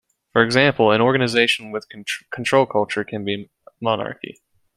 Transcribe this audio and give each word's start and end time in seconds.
For 0.33 0.41
example, 0.43 0.89
an 0.91 0.99
organization 0.99 1.69
with 1.69 1.85
control 2.33 2.65
culture 2.65 3.03
can 3.03 3.23
be 3.23 3.51
monarchy. 3.79 4.41